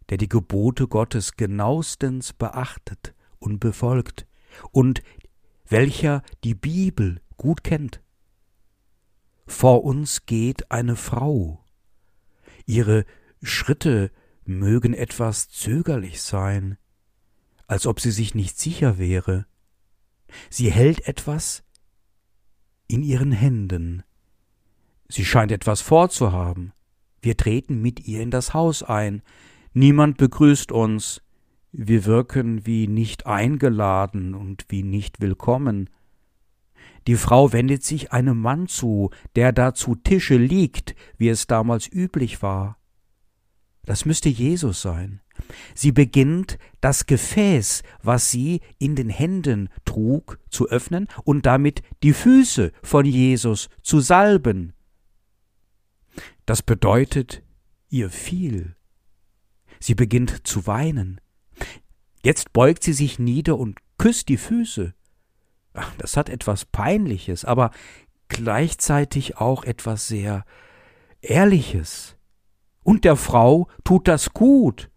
der 0.10 0.20
die 0.20 0.30
Gebote 0.30 0.88
Gottes 0.88 1.36
genauestens 1.36 2.32
beachtet 2.32 3.16
und 3.40 3.60
befolgt 3.60 4.28
und 4.70 5.02
welcher 5.68 6.22
die 6.44 6.54
Bibel 6.54 7.20
gut 7.42 7.64
kennt. 7.64 8.04
Vor 9.48 9.84
uns 9.84 10.28
geht 10.28 10.70
eine 10.70 10.96
Frau. 10.96 11.66
Ihre 12.68 13.04
Schritte 13.42 14.12
mögen 14.46 14.94
etwas 14.94 15.50
zögerlich 15.50 16.22
sein, 16.22 16.78
als 17.66 17.88
ob 17.88 18.00
sie 18.00 18.12
sich 18.12 18.36
nicht 18.36 18.60
sicher 18.60 19.00
wäre. 19.00 19.48
Sie 20.52 20.72
hält 20.72 21.08
etwas 21.08 21.64
in 22.86 23.02
ihren 23.02 23.32
Händen. 23.32 24.04
Sie 25.10 25.26
scheint 25.26 25.52
etwas 25.52 25.82
vorzuhaben. 25.82 26.74
Wir 27.24 27.38
treten 27.38 27.82
mit 27.82 28.08
ihr 28.08 28.22
in 28.22 28.30
das 28.30 28.54
Haus 28.54 28.84
ein. 28.84 29.24
Niemand 29.74 30.18
begrüßt 30.18 30.72
uns. 30.72 31.24
Wir 31.72 32.06
wirken 32.06 32.68
wie 32.68 32.86
nicht 32.86 33.26
eingeladen 33.26 34.36
und 34.36 34.66
wie 34.70 34.84
nicht 34.84 35.22
willkommen. 35.22 35.90
Die 37.08 37.16
Frau 37.16 37.52
wendet 37.52 37.84
sich 37.84 38.12
einem 38.12 38.40
Mann 38.40 38.68
zu, 38.68 39.10
der 39.36 39.52
da 39.52 39.74
zu 39.74 39.96
Tische 39.96 40.38
liegt, 40.38 40.96
wie 41.18 41.30
es 41.30 41.48
damals 41.48 41.88
üblich 41.92 42.42
war. 42.42 42.78
Das 43.84 44.06
müsste 44.06 44.30
Jesus 44.30 44.82
sein. 44.82 45.22
Sie 45.74 45.92
beginnt, 45.92 46.60
das 46.82 47.08
Gefäß, 47.08 47.82
was 48.04 48.30
sie 48.30 48.62
in 48.78 48.96
den 48.96 49.10
Händen 49.10 49.70
trug, 49.86 50.40
zu 50.50 50.70
öffnen 50.70 51.08
und 51.24 51.46
damit 51.46 51.82
die 52.04 52.14
Füße 52.14 52.72
von 52.84 53.06
Jesus 53.06 53.70
zu 53.82 54.00
salben. 54.00 54.74
Das 56.46 56.62
bedeutet 56.62 57.42
ihr 57.90 58.10
viel. 58.10 58.76
Sie 59.80 59.96
beginnt 59.96 60.46
zu 60.48 60.68
weinen. 60.68 61.20
Jetzt 62.24 62.54
beugt 62.54 62.84
sie 62.84 62.94
sich 62.94 63.18
nieder 63.18 63.58
und 63.58 63.80
küsst 63.98 64.30
die 64.30 64.38
Füße. 64.38 64.94
Das 65.98 66.18
hat 66.18 66.30
etwas 66.30 66.66
Peinliches, 66.66 67.46
aber 67.46 67.72
gleichzeitig 68.28 69.38
auch 69.38 69.64
etwas 69.64 70.08
sehr 70.08 70.46
Ehrliches. 71.22 72.18
Und 72.84 73.06
der 73.06 73.16
Frau 73.16 73.68
tut 73.84 74.08
das 74.08 74.34
gut. 74.34 74.90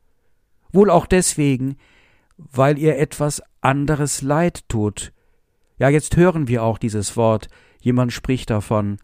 Wohl 0.73 0.91
auch 0.91 1.07
deswegen, 1.07 1.77
weil 2.37 2.79
ihr 2.79 2.99
etwas 2.99 3.43
anderes 3.61 4.23
Leid 4.23 4.69
tut. 4.69 5.13
Ja, 5.79 5.89
jetzt 5.89 6.17
hören 6.17 6.49
wir 6.49 6.63
auch 6.63 6.79
dieses 6.79 7.17
Wort. 7.17 7.49
Jemand 7.81 8.13
spricht 8.13 8.51
davon. 8.51 8.99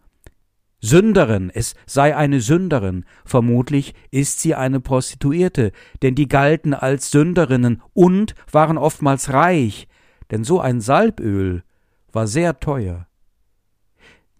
Sünderin, 0.79 1.51
es 1.53 1.75
sei 1.85 2.15
eine 2.15 2.41
Sünderin. 2.41 3.05
Vermutlich 3.23 3.93
ist 4.09 4.39
sie 4.39 4.55
eine 4.55 4.79
Prostituierte, 4.79 5.71
denn 6.01 6.15
die 6.15 6.27
galten 6.27 6.73
als 6.73 7.11
Sünderinnen 7.11 7.83
und 7.93 8.33
waren 8.51 8.79
oftmals 8.79 9.31
reich, 9.31 9.87
denn 10.31 10.43
so 10.43 10.59
ein 10.59 10.81
Salböl 10.81 11.63
war 12.11 12.27
sehr 12.27 12.59
teuer. 12.59 13.07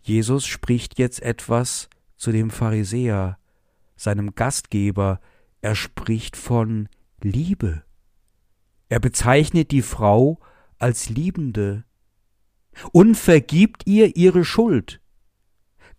Jesus 0.02 0.48
spricht 0.48 0.98
jetzt 0.98 1.22
etwas 1.22 1.90
zu 2.18 2.32
dem 2.32 2.50
Pharisäer, 2.50 3.38
seinem 3.96 4.34
Gastgeber, 4.34 5.20
er 5.62 5.76
spricht 5.76 6.36
von 6.36 6.90
Liebe. 7.22 7.84
Er 8.90 9.00
bezeichnet 9.00 9.72
die 9.72 9.84
Frau 9.84 10.40
als 10.80 11.10
Liebende 11.10 11.84
und 12.92 13.16
vergibt 13.16 13.86
ihr 13.86 14.16
ihre 14.16 14.44
Schuld. 14.44 15.00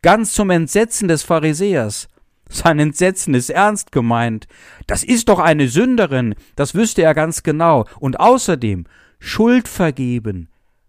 Ganz 0.02 0.32
zum 0.32 0.50
Entsetzen 0.50 1.06
des 1.06 1.22
Pharisäers. 1.22 2.08
Sein 2.48 2.78
Entsetzen 2.80 3.34
ist 3.34 3.50
ernst 3.50 3.92
gemeint. 3.92 4.48
Das 4.86 5.04
ist 5.04 5.28
doch 5.28 5.38
eine 5.38 5.68
Sünderin, 5.68 6.34
das 6.56 6.74
wüsste 6.74 7.02
er 7.02 7.14
ganz 7.14 7.42
genau. 7.42 7.86
Und 8.00 8.18
außerdem, 8.18 8.84
Schuld 9.24 9.68
vergeben 9.68 10.48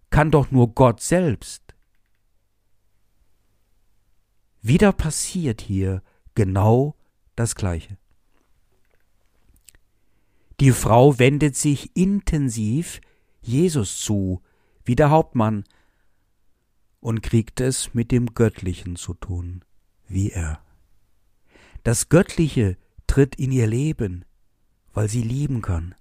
kann 0.10 0.32
doch 0.32 0.50
nur 0.50 0.74
Gott 0.74 1.02
selbst. 1.02 1.76
Wieder 4.60 4.92
passiert 4.92 5.62
hier 5.62 6.02
genau 6.34 6.96
das 7.36 7.54
Gleiche. 7.54 8.00
Die 10.60 10.72
Frau 10.72 11.20
wendet 11.20 11.56
sich 11.56 11.96
intensiv 11.96 13.02
Jesus 13.42 14.00
zu, 14.00 14.42
wie 14.84 14.96
der 14.96 15.12
Hauptmann, 15.12 15.64
und 17.02 17.22
kriegt 17.22 17.62
es 17.62 17.94
mit 17.94 18.12
dem 18.12 18.34
Göttlichen 18.34 18.96
zu 18.96 19.14
tun, 19.14 19.64
wie 20.08 20.32
er. 20.32 20.60
Das 21.84 22.10
Göttliche 22.10 22.78
tritt 23.06 23.36
in 23.36 23.52
ihr 23.52 23.68
Leben, 23.68 24.26
weil 24.92 25.08
sie 25.08 25.22
lieben 25.22 25.62
kann. 25.62 25.94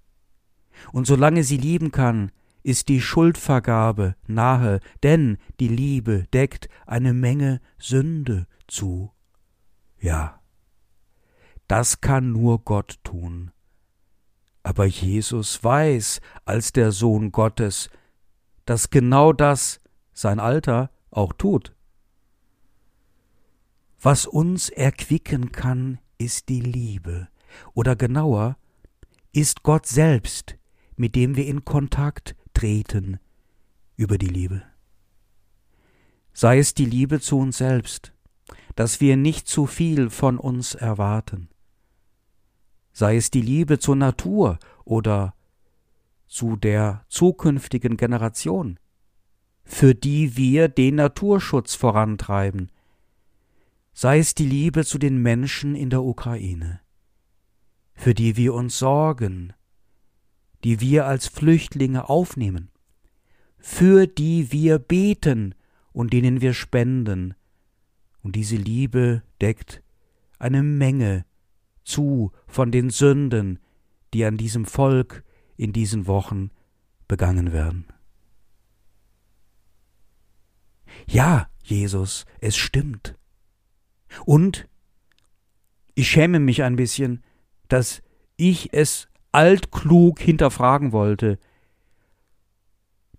Und 0.91 1.07
solange 1.07 1.43
sie 1.43 1.57
lieben 1.57 1.91
kann, 1.91 2.31
ist 2.63 2.87
die 2.87 3.01
Schuldvergabe 3.01 4.15
nahe, 4.25 4.79
denn 5.03 5.37
die 5.59 5.67
Liebe 5.67 6.25
deckt 6.33 6.69
eine 6.85 7.13
Menge 7.13 7.59
Sünde 7.77 8.47
zu. 8.67 9.11
Ja, 9.99 10.41
das 11.67 12.01
kann 12.01 12.31
nur 12.31 12.63
Gott 12.63 12.99
tun. 13.03 13.51
Aber 14.63 14.85
Jesus 14.85 15.61
weiß 15.63 16.21
als 16.45 16.71
der 16.71 16.91
Sohn 16.91 17.31
Gottes, 17.31 17.89
dass 18.65 18.89
genau 18.89 19.33
das 19.33 19.81
sein 20.13 20.39
Alter 20.39 20.89
auch 21.11 21.33
tut. 21.33 21.75
Was 24.01 24.25
uns 24.25 24.69
erquicken 24.69 25.51
kann, 25.51 25.99
ist 26.17 26.49
die 26.49 26.61
Liebe, 26.61 27.27
oder 27.73 27.95
genauer, 27.95 28.57
ist 29.31 29.63
Gott 29.63 29.85
selbst, 29.85 30.57
mit 30.95 31.15
dem 31.15 31.35
wir 31.35 31.45
in 31.45 31.65
Kontakt 31.65 32.35
treten 32.53 33.19
über 33.95 34.17
die 34.17 34.27
Liebe. 34.27 34.63
Sei 36.33 36.57
es 36.57 36.73
die 36.73 36.85
Liebe 36.85 37.19
zu 37.19 37.37
uns 37.37 37.57
selbst, 37.57 38.13
dass 38.75 39.01
wir 39.01 39.17
nicht 39.17 39.47
zu 39.47 39.65
viel 39.65 40.09
von 40.09 40.37
uns 40.37 40.73
erwarten, 40.75 41.49
sei 42.91 43.17
es 43.17 43.31
die 43.31 43.41
Liebe 43.41 43.79
zur 43.79 43.95
Natur 43.95 44.59
oder 44.83 45.35
zu 46.27 46.55
der 46.55 47.05
zukünftigen 47.09 47.97
Generation, 47.97 48.79
für 49.63 49.95
die 49.95 50.35
wir 50.35 50.67
den 50.67 50.95
Naturschutz 50.95 51.75
vorantreiben, 51.75 52.71
sei 53.93 54.19
es 54.19 54.33
die 54.33 54.47
Liebe 54.47 54.85
zu 54.85 54.97
den 54.97 55.21
Menschen 55.21 55.75
in 55.75 55.89
der 55.89 56.03
Ukraine, 56.03 56.81
für 57.93 58.13
die 58.13 58.35
wir 58.35 58.53
uns 58.55 58.79
sorgen, 58.79 59.53
die 60.63 60.79
wir 60.79 61.05
als 61.05 61.27
Flüchtlinge 61.27 62.09
aufnehmen, 62.09 62.69
für 63.57 64.07
die 64.07 64.51
wir 64.51 64.79
beten 64.79 65.55
und 65.91 66.13
denen 66.13 66.41
wir 66.41 66.53
spenden, 66.53 67.35
und 68.21 68.37
diese 68.37 68.55
Liebe 68.55 69.21
deckt 69.41 69.83
eine 70.39 70.63
Menge 70.63 71.25
zu 71.83 72.31
von 72.47 72.71
den 72.71 72.89
Sünden, 72.89 73.59
die 74.13 74.23
an 74.25 74.37
diesem 74.37 74.65
Volk 74.65 75.23
in 75.57 75.73
diesen 75.73 76.07
Wochen 76.07 76.49
begangen 77.07 77.51
werden. 77.51 77.85
Ja, 81.07 81.49
Jesus, 81.63 82.25
es 82.39 82.55
stimmt. 82.55 83.17
Und 84.25 84.67
ich 85.95 86.09
schäme 86.09 86.39
mich 86.39 86.63
ein 86.63 86.75
bisschen, 86.75 87.23
dass 87.67 88.01
ich 88.37 88.73
es 88.73 89.07
altklug 89.33 90.19
hinterfragen 90.19 90.91
wollte. 90.91 91.39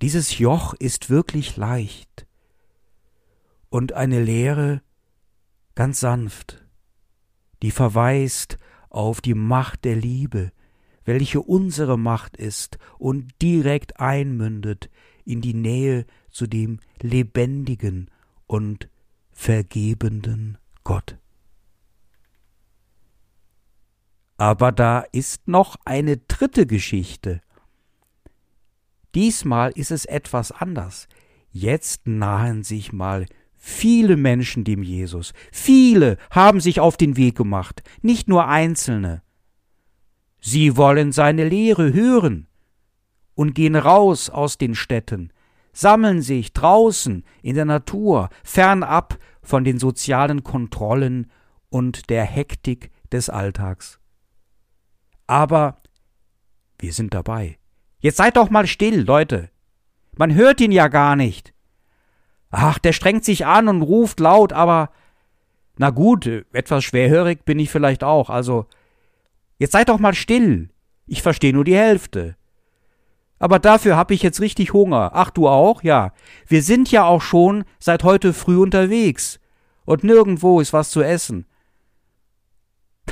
Dieses 0.00 0.38
Joch 0.38 0.74
ist 0.74 1.11
wirklich 1.11 1.57
leicht 1.57 2.27
und 3.68 3.92
eine 3.92 4.22
Lehre 4.22 4.81
ganz 5.74 6.00
sanft, 6.00 6.64
die 7.62 7.70
verweist 7.70 8.59
auf 8.90 9.20
die 9.20 9.35
Macht 9.35 9.85
der 9.85 9.96
Liebe, 9.96 10.53
welche 11.05 11.40
unsere 11.42 11.98
Macht 11.98 12.37
ist 12.37 12.79
und 12.98 13.31
direkt 13.42 14.00
einmündet 14.00 14.90
in 15.24 15.40
die 15.40 15.55
Nähe 15.55 16.07
zu 16.31 16.46
dem 16.46 16.81
lebendigen 17.00 18.11
und 18.46 18.88
vergebenden 19.33 20.59
Gott. 20.85 21.18
Aber 24.44 24.72
da 24.72 25.00
ist 25.11 25.48
noch 25.48 25.76
eine 25.87 26.18
dritte 26.18 26.66
Geschichte. 26.66 27.40
Diesmal 29.14 29.70
ist 29.70 29.90
es 29.90 30.04
etwas 30.04 30.52
anders. 30.52 31.09
Jetzt 31.50 32.07
nahen 32.07 32.62
sich 32.62 32.92
mal 32.92 33.24
viele 33.57 34.18
Menschen 34.18 34.62
dem 34.64 34.83
Jesus. 34.83 35.33
Viele 35.50 36.18
haben 36.30 36.61
sich 36.61 36.78
auf 36.78 36.98
den 36.98 37.16
Weg 37.16 37.38
gemacht, 37.38 37.83
nicht 38.02 38.28
nur 38.28 38.46
Einzelne. 38.46 39.22
Sie 40.42 40.76
wollen 40.76 41.12
seine 41.12 41.48
Lehre 41.48 41.94
hören 41.94 42.46
und 43.35 43.54
gehen 43.54 43.76
raus 43.76 44.28
aus 44.28 44.59
den 44.59 44.74
Städten, 44.74 45.33
sammeln 45.72 46.20
sich 46.20 46.52
draußen 46.52 47.24
in 47.40 47.54
der 47.54 47.64
Natur, 47.64 48.28
fernab 48.42 49.18
von 49.40 49.64
den 49.64 49.78
sozialen 49.78 50.44
Kontrollen 50.44 51.30
und 51.70 52.11
der 52.11 52.24
Hektik 52.24 52.90
des 53.11 53.30
Alltags. 53.30 54.00
Aber 55.27 55.79
wir 56.79 56.93
sind 56.93 57.15
dabei. 57.15 57.59
Jetzt 57.99 58.19
seid 58.19 58.37
doch 58.37 58.51
mal 58.51 58.67
still, 58.67 59.03
Leute. 59.03 59.51
Man 60.17 60.35
hört 60.35 60.61
ihn 60.61 60.73
ja 60.73 60.89
gar 60.89 61.17
nicht. 61.17 61.55
Ach, 62.51 62.79
der 62.79 62.93
strengt 62.93 63.25
sich 63.25 63.47
an 63.47 63.69
und 63.69 63.83
ruft 63.83 64.21
laut, 64.21 64.53
aber 64.53 64.91
na 65.77 65.91
gut, 65.91 66.27
etwas 66.53 66.85
schwerhörig 66.85 67.45
bin 67.45 67.59
ich 67.59 67.71
vielleicht 67.71 68.05
auch, 68.05 68.31
also 68.31 68.67
jetzt 69.59 69.73
seid 69.73 69.89
doch 69.89 69.99
mal 69.99 70.15
still. 70.15 70.71
Ich 71.07 71.23
verstehe 71.23 71.53
nur 71.53 71.65
die 71.65 71.77
Hälfte. 71.77 72.37
Aber 73.39 73.59
dafür 73.59 73.97
hab 73.97 74.11
ich 74.11 74.23
jetzt 74.23 74.41
richtig 74.41 74.73
Hunger. 74.73 75.11
Ach, 75.15 75.31
du 75.31 75.49
auch? 75.49 75.83
Ja. 75.83 76.13
Wir 76.47 76.63
sind 76.63 76.91
ja 76.91 77.05
auch 77.05 77.21
schon 77.21 77.65
seit 77.79 78.05
heute 78.05 78.33
früh 78.33 78.57
unterwegs. 78.57 79.41
Und 79.85 80.05
nirgendwo 80.05 80.61
ist 80.61 80.73
was 80.73 80.91
zu 80.91 81.03
essen. 81.03 81.47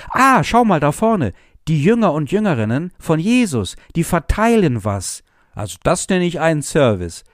Ah, 0.09 0.43
schau 0.43 0.65
mal 0.65 0.81
da 0.81 0.93
vorne. 0.93 1.33
Die 1.69 1.83
Jünger 1.83 2.13
und 2.13 2.33
Jüngerinnen 2.33 2.93
von 2.99 3.21
Jesus, 3.21 3.77
die 3.95 4.05
verteilen 4.05 4.85
was. 4.85 5.23
Also 5.53 5.79
das 5.83 6.09
nenne 6.09 6.25
ich 6.25 6.41
einen 6.41 6.63
Service. 6.63 7.25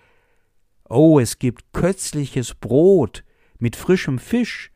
Oh, 0.88 1.18
es 1.18 1.38
gibt 1.38 1.72
köstliches 1.72 2.54
Brot 2.54 3.24
mit 3.58 3.76
frischem 3.76 4.18
Fisch. 4.18 4.70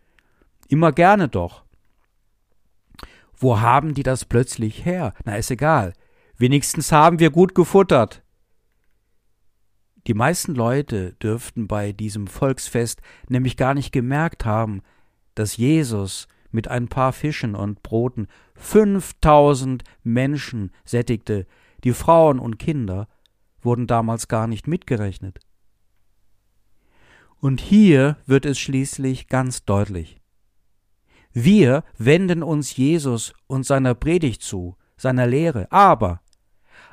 Immer 0.69 0.93
gerne 0.93 1.29
doch. 1.29 1.65
Wo 3.37 3.61
haben 3.61 3.95
die 3.95 4.03
das 4.03 4.25
plötzlich 4.25 4.85
her? 4.85 5.15
Na, 5.25 5.37
ist 5.37 5.51
egal. 5.51 5.93
Wenigstens 6.37 6.93
haben 6.93 7.19
wir 7.19 7.31
gut 7.31 7.55
gefuttert. 7.55 8.23
Die 10.07 10.15
meisten 10.15 10.55
Leute 10.55 11.13
dürften 11.15 11.69
bei 11.69 11.93
diesem 11.93 12.27
Volksfest 12.27 13.01
nämlich 13.29 13.57
gar 13.57 13.75
nicht 13.75 13.93
gemerkt 13.93 14.45
haben, 14.45 14.83
dass 15.35 15.57
Jesus 15.57 16.27
mit 16.51 16.69
ein 16.69 16.89
paar 16.89 17.13
Fischen 17.13 17.55
und 17.55 17.83
Broten 17.83 18.27
fünftausend 18.63 19.83
Menschen 20.03 20.71
sättigte, 20.85 21.47
die 21.85 21.93
Frauen 21.93 22.39
und 22.39 22.59
Kinder 22.59 23.09
wurden 23.61 23.87
damals 23.87 24.29
gar 24.29 24.47
nicht 24.47 24.67
mitgerechnet. 24.67 25.41
Und 27.39 27.61
hier 27.61 28.19
wird 28.25 28.47
es 28.47 28.59
schließlich 28.59 29.27
ganz 29.27 29.65
deutlich. 29.65 30.21
Wir 31.33 31.83
wenden 31.99 32.43
uns 32.43 32.77
Jesus 32.77 33.33
und 33.47 33.67
seiner 33.67 33.95
Predigt 33.95 34.43
zu, 34.43 34.77
seiner 34.97 35.27
Lehre, 35.27 35.71
aber 35.73 36.21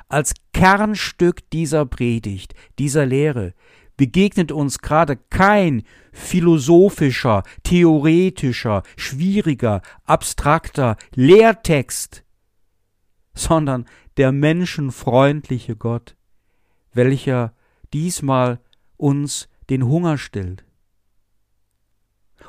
als 0.08 0.34
Kernstück 0.52 1.48
dieser 1.50 1.86
Predigt, 1.86 2.54
dieser 2.80 3.06
Lehre, 3.06 3.54
begegnet 4.00 4.50
uns 4.50 4.78
gerade 4.78 5.14
kein 5.14 5.82
philosophischer, 6.10 7.42
theoretischer, 7.64 8.82
schwieriger, 8.96 9.82
abstrakter 10.04 10.96
Lehrtext, 11.14 12.24
sondern 13.34 13.84
der 14.16 14.32
menschenfreundliche 14.32 15.76
Gott, 15.76 16.16
welcher 16.94 17.52
diesmal 17.92 18.60
uns 18.96 19.50
den 19.68 19.84
Hunger 19.84 20.16
stillt. 20.16 20.64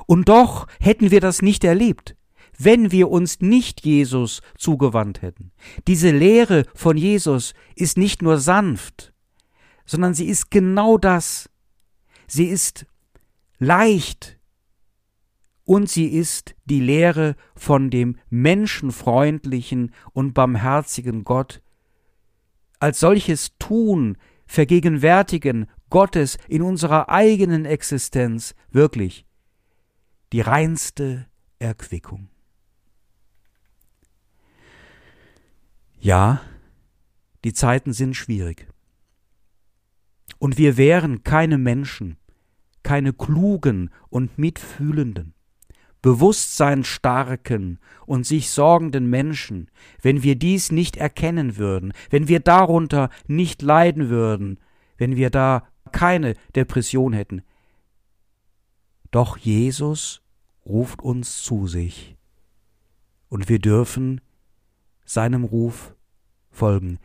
Und 0.06 0.30
doch 0.30 0.68
hätten 0.80 1.12
wir 1.12 1.20
das 1.20 1.42
nicht 1.42 1.66
erlebt, 1.66 2.16
wenn 2.58 2.94
wir 2.94 3.10
uns 3.10 3.42
nicht 3.42 3.86
Jesus 3.86 4.42
zugewandt 4.58 5.22
hätten. 5.22 5.52
Diese 5.86 6.12
Lehre 6.12 6.64
von 6.74 6.96
Jesus 6.96 7.54
ist 7.76 7.98
nicht 7.98 8.22
nur 8.22 8.38
sanft, 8.38 9.12
sondern 9.92 10.14
sie 10.14 10.30
ist 10.30 10.52
genau 10.52 10.98
das. 10.98 11.50
Sie 12.26 12.46
ist 12.46 12.86
leicht 13.60 14.40
und 15.66 15.90
sie 15.90 16.08
ist 16.08 16.56
die 16.64 16.80
Lehre 16.80 17.36
von 17.58 17.90
dem 17.90 18.18
menschenfreundlichen 18.30 19.94
und 20.14 20.34
barmherzigen 20.34 21.26
Gott. 21.26 21.62
Als 22.80 23.02
solches 23.02 23.58
tun, 23.60 24.18
vergegenwärtigen 24.46 25.70
Gottes 25.90 26.38
in 26.48 26.62
unserer 26.62 27.10
eigenen 27.10 27.66
Existenz 27.66 28.56
wirklich 28.70 29.26
die 30.32 30.40
reinste 30.40 31.28
Erquickung. 31.60 32.30
Ja, 36.00 36.40
die 37.44 37.52
Zeiten 37.52 37.92
sind 37.92 38.14
schwierig. 38.14 38.71
Und 40.42 40.58
wir 40.58 40.76
wären 40.76 41.24
keine 41.24 41.60
Menschen, 41.60 42.18
keine 42.82 43.14
klugen 43.14 43.92
und 44.10 44.40
mitfühlenden, 44.40 45.36
bewusstseinsstarken 46.02 47.78
und 48.08 48.26
sich 48.26 48.50
sorgenden 48.50 49.08
Menschen, 49.08 49.70
wenn 50.02 50.24
wir 50.24 50.36
dies 50.36 50.72
nicht 50.72 50.98
erkennen 50.98 51.58
würden, 51.58 51.94
wenn 52.10 52.28
wir 52.28 52.40
darunter 52.40 53.12
nicht 53.28 53.62
leiden 53.62 54.10
würden, 54.10 54.60
wenn 54.98 55.16
wir 55.16 55.30
da 55.30 55.68
keine 55.92 56.34
Depression 56.56 57.14
hätten. 57.14 57.44
Doch 59.12 59.38
Jesus 59.38 60.24
ruft 60.66 61.04
uns 61.04 61.44
zu 61.44 61.68
sich, 61.68 62.18
und 63.30 63.48
wir 63.48 63.60
dürfen 63.60 64.22
seinem 65.06 65.44
Ruf 65.44 65.94
folgen, 66.50 66.98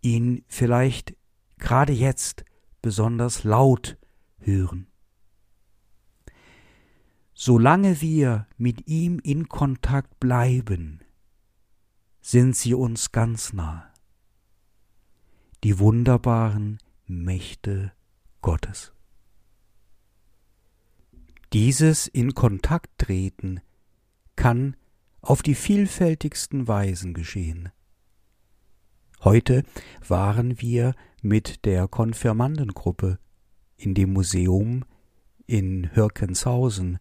ihn 0.00 0.42
vielleicht 0.48 1.14
gerade 1.58 1.92
jetzt 1.92 2.46
besonders 2.82 3.44
laut 3.44 3.96
hören. 4.38 4.86
Solange 7.34 8.00
wir 8.00 8.46
mit 8.56 8.88
ihm 8.88 9.20
in 9.20 9.48
Kontakt 9.48 10.18
bleiben, 10.18 11.00
sind 12.20 12.56
sie 12.56 12.74
uns 12.74 13.12
ganz 13.12 13.52
nah. 13.52 13.92
Die 15.64 15.78
wunderbaren 15.78 16.78
Mächte 17.06 17.92
Gottes. 18.42 18.92
Dieses 21.52 22.06
in 22.06 22.34
Kontakt 22.34 22.90
treten 22.98 23.60
kann 24.36 24.76
auf 25.20 25.42
die 25.42 25.54
vielfältigsten 25.54 26.68
Weisen 26.68 27.14
geschehen. 27.14 27.70
Heute 29.24 29.64
waren 30.06 30.60
wir 30.60 30.94
mit 31.22 31.64
der 31.64 31.88
Konfirmandengruppe 31.88 33.18
in 33.76 33.94
dem 33.94 34.12
Museum 34.12 34.84
in 35.46 35.94
Hürkenshausen, 35.94 36.98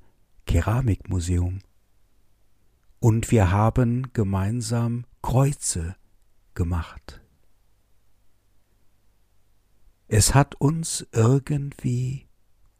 Keramikmuseum. 0.48 1.60
Und 3.00 3.30
wir 3.30 3.52
haben 3.52 4.12
gemeinsam 4.14 5.06
Kreuze 5.22 5.96
gemacht. 6.56 7.22
Es 10.08 10.34
hat 10.34 10.56
uns 10.56 11.06
irgendwie 11.12 12.28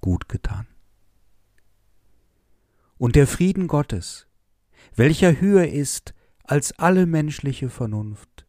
gut 0.02 0.30
getan. 0.30 0.66
Und 2.98 3.16
der 3.16 3.28
Frieden 3.28 3.68
Gottes, 3.68 4.28
welcher 4.96 5.40
höher 5.40 5.68
ist 5.68 6.16
als 6.44 6.72
alle 6.80 7.06
menschliche 7.06 7.70
Vernunft, 7.70 8.47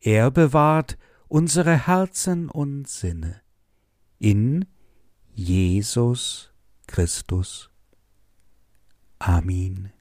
er 0.00 0.30
bewahrt 0.30 0.98
unsere 1.28 1.86
Herzen 1.86 2.48
und 2.48 2.88
Sinne 2.88 3.40
in 4.18 4.66
Jesus 5.34 6.52
Christus. 6.86 7.70
Amen. 9.18 9.92